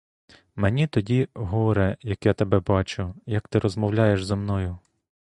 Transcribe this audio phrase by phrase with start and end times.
[0.55, 4.79] Мені тоді горе, як я тебе бачу, як ти розмовляєш зо мною.